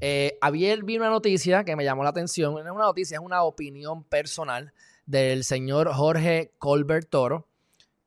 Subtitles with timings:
[0.00, 2.54] Eh, ayer vi una noticia que me llamó la atención.
[2.54, 4.72] No es una noticia, es una opinión personal
[5.06, 7.48] del señor Jorge Colbert Toro.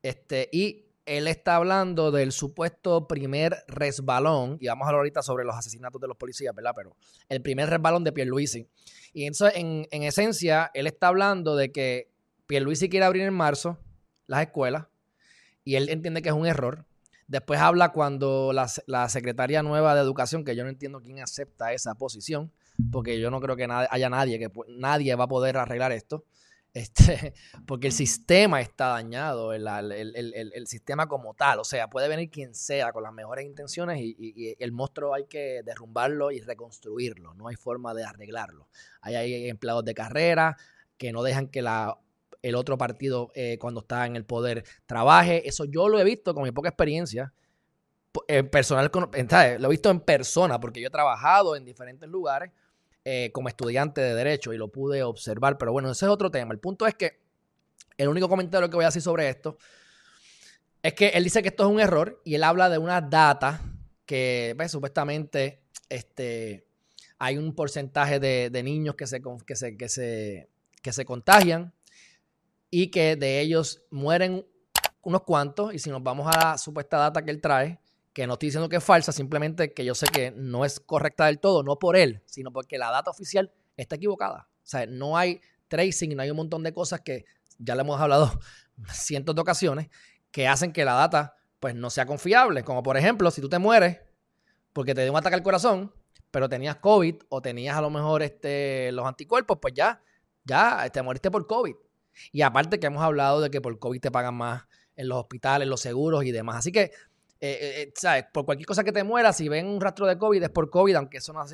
[0.02, 5.44] Este, y él está hablando del supuesto primer resbalón, y vamos a hablar ahorita sobre
[5.44, 6.72] los asesinatos de los policías, ¿verdad?
[6.74, 6.96] Pero
[7.28, 8.68] el primer resbalón de Pierluisi.
[9.12, 12.10] Y eso, en, en esencia, él está hablando de que
[12.46, 13.78] Pierluisi quiere abrir en marzo
[14.26, 14.86] las escuelas,
[15.62, 16.86] y él entiende que es un error.
[17.26, 21.72] Después habla cuando la, la secretaria nueva de educación, que yo no entiendo quién acepta
[21.72, 22.52] esa posición,
[22.90, 26.24] porque yo no creo que haya nadie que nadie va a poder arreglar esto.
[26.74, 27.34] Este,
[27.68, 31.60] porque el sistema está dañado, el, sistema como tal.
[31.60, 35.62] O sea, puede venir quien sea con las mejores intenciones y, el monstruo hay que
[35.64, 37.32] derrumbarlo y reconstruirlo.
[37.34, 38.66] No hay forma de arreglarlo.
[39.02, 40.56] Hay empleados de carrera
[40.98, 41.96] que no dejan que la
[42.44, 45.48] el otro partido eh, cuando está en el poder trabaje.
[45.48, 47.32] Eso yo lo he visto con mi poca experiencia.
[48.28, 52.52] En personal, lo he visto en persona porque yo he trabajado en diferentes lugares
[53.02, 55.56] eh, como estudiante de derecho y lo pude observar.
[55.56, 56.52] Pero bueno, ese es otro tema.
[56.52, 57.18] El punto es que
[57.96, 59.56] el único comentario que voy a hacer sobre esto
[60.82, 63.62] es que él dice que esto es un error y él habla de una data
[64.04, 66.66] que pues, supuestamente este,
[67.18, 70.50] hay un porcentaje de, niños que se, que, se, que, se,
[70.82, 71.72] que se contagian
[72.76, 74.44] y que de ellos mueren
[75.02, 75.72] unos cuantos.
[75.72, 77.78] Y si nos vamos a la supuesta data que él trae,
[78.12, 81.26] que no estoy diciendo que es falsa, simplemente que yo sé que no es correcta
[81.26, 84.48] del todo, no por él, sino porque la data oficial está equivocada.
[84.50, 87.26] O sea, no hay tracing, no hay un montón de cosas que
[87.58, 88.40] ya le hemos hablado
[88.92, 89.88] cientos de ocasiones
[90.32, 92.64] que hacen que la data pues no sea confiable.
[92.64, 94.00] Como por ejemplo, si tú te mueres
[94.72, 95.94] porque te dio un ataque al corazón,
[96.32, 100.02] pero tenías COVID o tenías a lo mejor este, los anticuerpos, pues ya,
[100.42, 101.76] ya te moriste por COVID.
[102.32, 104.64] Y aparte que hemos hablado de que por COVID te pagan más
[104.96, 106.56] en los hospitales, los seguros y demás.
[106.56, 106.90] Así que, eh,
[107.40, 108.24] eh, eh, ¿sabes?
[108.32, 110.94] Por cualquier cosa que te muera, si ven un rastro de COVID es por COVID,
[110.96, 111.44] aunque eso no,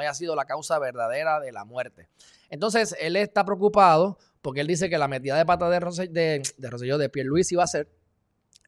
[0.00, 2.08] haya sido la causa verdadera de la muerte.
[2.50, 6.42] Entonces, él está preocupado porque él dice que la metida de pata de, Roselló, de,
[6.56, 7.88] de, de Pierluisi iba a ser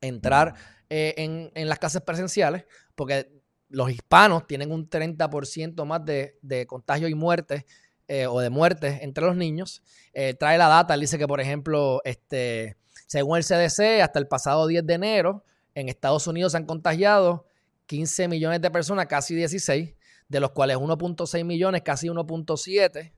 [0.01, 0.55] entrar
[0.89, 2.65] en, las clases presenciales,
[2.95, 3.31] porque
[3.69, 7.67] los hispanos tienen un 30% más de, de contagio y muerte
[8.13, 9.85] eh, o de muertes entre los niños.
[10.15, 12.77] Eh, trae la data, él dice que, por ejemplo, este,
[13.07, 15.45] según el CDC, hasta el pasado 10 de enero,
[15.77, 17.47] en Estados Unidos se han contagiado
[17.87, 19.95] 15 millones de personas, casi 16,
[20.29, 23.13] de los cuales 1.6 millones, casi 1.7,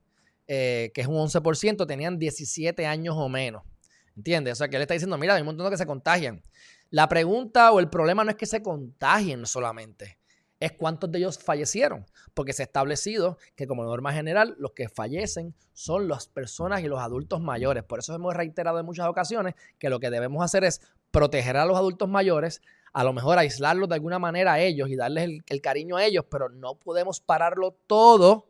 [0.46, 3.62] eh, que es un 11%, tenían 17 años o menos.
[4.14, 4.52] ¿Entiendes?
[4.52, 6.42] O sea, que él está diciendo, mira, hay un montón de que se contagian.
[6.90, 10.18] La pregunta o el problema no es que se contagien solamente,
[10.62, 14.88] es cuántos de ellos fallecieron, porque se ha establecido que como norma general los que
[14.88, 17.82] fallecen son las personas y los adultos mayores.
[17.82, 20.80] Por eso hemos reiterado en muchas ocasiones que lo que debemos hacer es
[21.10, 22.62] proteger a los adultos mayores,
[22.92, 26.26] a lo mejor aislarlos de alguna manera a ellos y darles el, cariño a ellos,
[26.30, 28.48] pero no podemos pararlo todo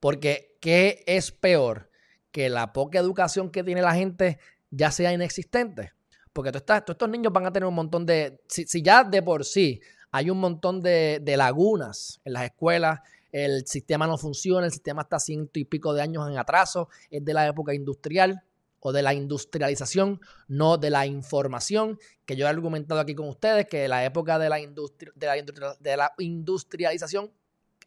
[0.00, 1.88] porque ¿qué es peor?
[2.32, 5.92] Que la poca educación que tiene la gente ya sea inexistente.
[6.32, 9.22] Porque tú estás, todos estos niños van a tener un montón de, si ya de
[9.22, 13.00] por sí hay un montón de, lagunas en las escuelas.
[13.30, 17.24] El sistema no funciona, el sistema está ciento y pico de años en atraso, es
[17.24, 18.42] de la época industrial
[18.80, 23.66] o de la industrialización, no de la información, que yo he argumentado aquí con ustedes,
[23.66, 27.30] que la época de la, de la, industrialización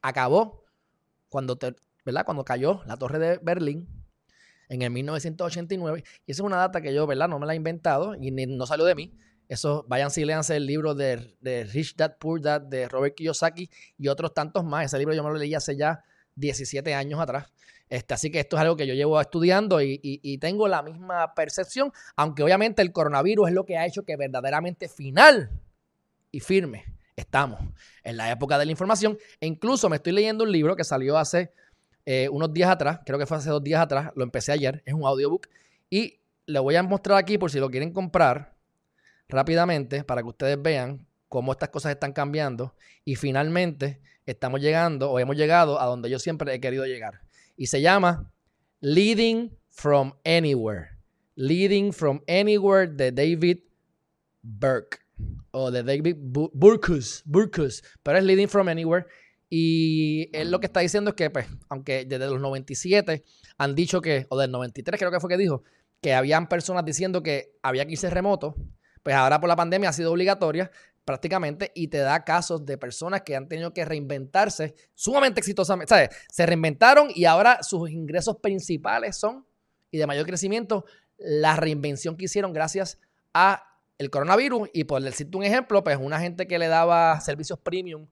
[0.01, 0.65] acabó
[1.29, 1.57] cuando,
[2.05, 2.25] ¿verdad?
[2.25, 3.87] cuando cayó la torre de Berlín
[4.71, 6.03] en el 1989.
[6.25, 7.27] Y esa es una data que yo ¿verdad?
[7.27, 9.17] no me la he inventado y no salió de mí.
[9.51, 11.35] Eso, vayan y léanse el libro de,
[11.73, 14.85] Rich Dad Poor Dad de Robert Kiyosaki y otros tantos más.
[14.85, 17.51] Ese libro yo me lo leí hace ya 17 años atrás.
[17.89, 21.91] Este, así que esto es algo que yo llevo estudiando y, tengo la misma percepción,
[22.15, 25.51] aunque obviamente el coronavirus es lo que ha hecho que verdaderamente final
[26.31, 26.85] y firme
[27.17, 27.59] estamos
[28.05, 29.17] en la época de la información.
[29.41, 31.51] E incluso me estoy leyendo un libro que salió hace
[32.05, 34.93] eh, unos días atrás, creo que fue hace dos días atrás, lo empecé ayer, es
[34.93, 35.49] un audiobook
[35.89, 38.60] y le voy a mostrar aquí por si lo quieren comprar
[39.31, 42.75] rápidamente para que ustedes vean cómo estas cosas están cambiando
[43.05, 47.21] y finalmente estamos llegando o hemos llegado a donde yo siempre he querido llegar.
[47.57, 48.31] Y se llama
[48.81, 50.89] Leading from Anywhere.
[51.35, 53.59] Leading from Anywhere de David
[54.43, 54.99] Burke
[55.51, 59.05] o de David Burkus, Burkus, pero es Leading from Anywhere.
[59.49, 63.23] Y él lo que está diciendo es que, pues, aunque desde los 97
[63.57, 65.63] han dicho que, o del 93 creo que fue que dijo,
[66.01, 68.55] que habían personas diciendo que había que irse remoto,
[69.03, 70.71] pues ahora por la pandemia ha sido obligatoria
[71.05, 75.89] prácticamente y te da casos de personas que han tenido que reinventarse sumamente exitosamente.
[75.89, 76.09] ¿sabes?
[76.29, 79.45] Se reinventaron y ahora sus ingresos principales son
[79.89, 80.85] y de mayor crecimiento
[81.17, 82.99] la reinvención que hicieron gracias
[83.33, 83.67] a
[83.97, 88.07] el coronavirus y por decirte un ejemplo, pues una gente que le daba servicios premium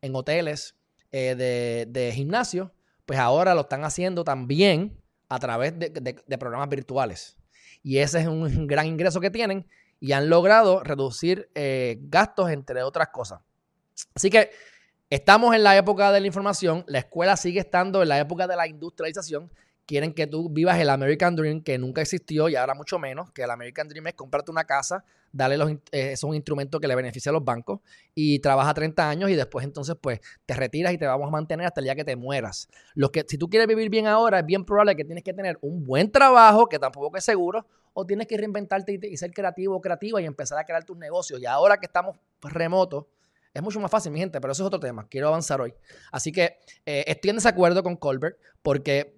[0.00, 0.74] en hoteles
[1.10, 2.72] eh, de, gimnasio,
[3.04, 4.98] pues ahora lo están haciendo también
[5.28, 7.36] a través de, programas virtuales.
[7.82, 9.66] Y ese es un gran ingreso que tienen
[10.00, 13.40] y han logrado reducir eh, gastos, entre otras cosas.
[14.14, 14.50] Así que
[15.10, 18.56] estamos en la época de la información, la escuela sigue estando en la época de
[18.56, 19.50] la industrialización
[19.88, 23.42] quieren que tú vivas el American Dream, que nunca existió y ahora mucho menos, que
[23.42, 25.02] el American Dream es comprarte una casa,
[25.32, 27.80] darle los, eh, es un instrumento que le beneficia a los bancos
[28.14, 31.66] y trabaja 30 años y después entonces pues te retiras y te vamos a mantener
[31.66, 32.68] hasta el día que te mueras.
[32.94, 35.56] Lo que, si tú quieres vivir bien ahora, es bien probable que tienes que tener
[35.62, 37.66] un buen trabajo, que tampoco es seguro,
[38.00, 41.40] o tienes que reinventarte y, ser creativo o creativa y empezar a crear tus negocios.
[41.40, 43.06] Y ahora que estamos remotos,
[43.52, 45.08] es mucho más fácil, mi gente, pero eso es otro tema.
[45.08, 45.74] Quiero avanzar hoy.
[46.12, 49.16] Así que eh, estoy en desacuerdo con Colbert porque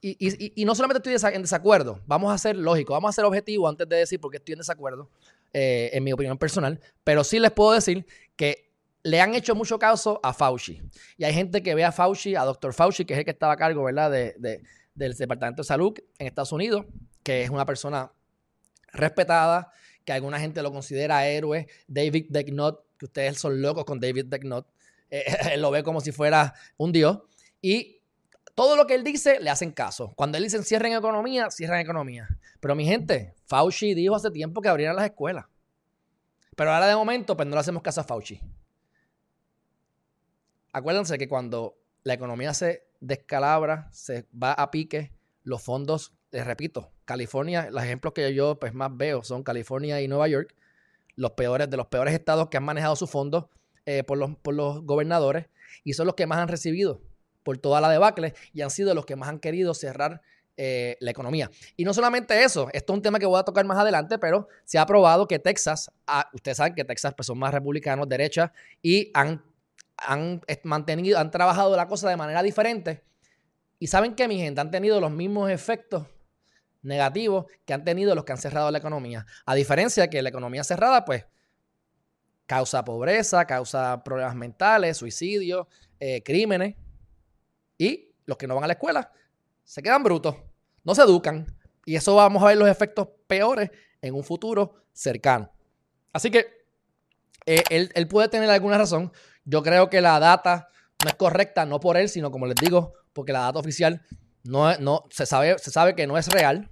[0.00, 3.88] y, no solamente estoy en desacuerdo, vamos a ser lógicos, vamos a ser objetivos antes
[3.88, 5.10] de decir por qué estoy en desacuerdo,
[5.52, 8.70] eh, en mi opinión personal, pero sí les puedo decir que
[9.02, 10.80] le han hecho mucho caso a Fauci.
[11.16, 12.72] Y hay gente que ve a Fauci, a Dr.
[12.72, 14.62] Fauci, que es el que estaba a cargo, ¿verdad?, de,
[14.94, 16.84] del Departamento de Salud en Estados Unidos,
[17.22, 18.12] que es una persona
[18.92, 19.72] respetada,
[20.04, 21.66] que alguna gente lo considera héroe.
[21.86, 24.66] David Degnot, que ustedes son locos con David Degnot,
[25.10, 27.20] eh, lo ve como si fuera un dios.
[27.60, 28.00] Y
[28.54, 30.12] todo lo que él dice le hacen caso.
[30.16, 32.28] Cuando él dice cierren economía, cierran economía.
[32.60, 35.46] Pero mi gente, Fauci dijo hace tiempo que abrieran las escuelas.
[36.56, 38.40] Pero ahora de momento, pues no le hacemos caso a Fauci.
[40.72, 45.12] Acuérdense que cuando la economía se descalabra, se va a pique,
[45.44, 50.08] los fondos, les repito, California, los ejemplos que yo pues, más veo son California y
[50.08, 50.54] Nueva York,
[51.14, 53.44] los peores de los peores estados que han manejado sus fondos
[53.84, 55.46] eh, por, los, por los gobernadores
[55.84, 57.02] y son los que más han recibido
[57.42, 60.22] por toda la debacle y han sido los que más han querido cerrar
[60.56, 61.50] eh, la economía.
[61.76, 64.48] Y no solamente eso, esto es un tema que voy a tocar más adelante, pero
[64.64, 68.52] se ha probado que Texas, ah, ustedes saben que Texas pues, son más republicanos, derecha,
[68.80, 69.42] y han,
[69.96, 73.02] han mantenido, han trabajado la cosa de manera diferente.
[73.78, 76.06] Y saben que mi gente han tenido los mismos efectos
[76.82, 79.26] negativos que han tenido los que han cerrado la economía.
[79.46, 81.24] A diferencia de que la economía cerrada, pues,
[82.46, 85.66] causa pobreza, causa problemas mentales, suicidios,
[86.00, 86.76] eh, crímenes.
[87.78, 89.12] Y los que no van a la escuela
[89.64, 90.36] se quedan brutos,
[90.84, 91.46] no se educan.
[91.84, 93.70] Y eso vamos a ver los efectos peores
[94.00, 95.50] en un futuro cercano.
[96.12, 96.62] Así que
[97.46, 99.12] eh, él, puede tener alguna razón.
[99.44, 100.68] Yo creo que la data
[101.02, 104.02] no es correcta, no por él, sino como les digo, porque la data oficial
[104.44, 106.70] no, no se, sabe, se sabe que no es real,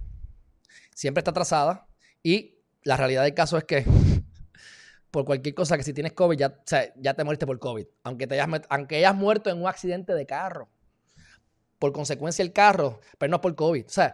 [0.93, 1.87] siempre está atrasada
[2.23, 3.85] y la realidad del caso es que
[5.11, 6.59] por cualquier cosa que si tienes COVID ya,
[6.95, 10.25] ya te mueriste por COVID, aunque, te hayas, aunque hayas muerto en un accidente de
[10.25, 10.69] carro
[11.81, 13.87] por consecuencia el carro, pero no por COVID.
[13.87, 14.13] O sea,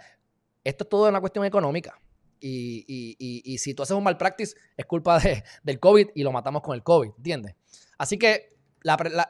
[0.63, 2.00] esto es todo una cuestión económica.
[2.39, 6.62] Y, si tú haces un mal practice, es culpa de, del COVID y lo matamos
[6.62, 7.56] con el COVID, ¿entiendes?
[7.98, 8.56] Así que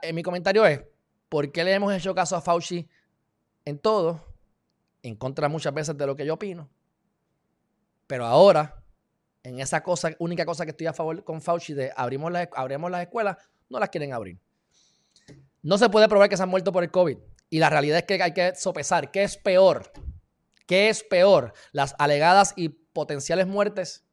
[0.04, 0.82] en mi comentario es,
[1.30, 2.88] ¿por qué le hemos hecho caso a Fauci
[3.68, 4.24] en todo?
[5.04, 6.70] En contra muchas veces de lo que yo opino.
[8.08, 8.82] Pero ahora,
[9.44, 12.48] en esa cosa, única cosa que estoy a favor con Fauci de abrimos las,
[13.02, 13.38] escuelas,
[13.68, 14.40] no las quieren abrir.
[15.62, 17.18] No se puede probar que se han muerto por el COVID.
[17.50, 19.92] Y la realidad es que hay que sopesar qué es peor.
[20.66, 21.54] ¿Qué es peor?
[21.74, 24.06] ¿Las alegadas y potenciales muertes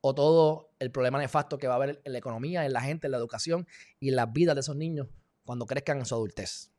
[0.00, 3.06] o todo el problema nefasto que va a haber en la economía, en la gente,
[3.06, 3.68] en la educación
[4.00, 5.06] y en las vidas de esos niños
[5.44, 6.72] cuando crezcan en su adultez?